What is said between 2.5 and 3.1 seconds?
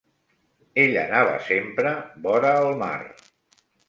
el mar